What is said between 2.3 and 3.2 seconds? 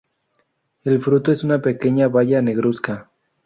negruzca.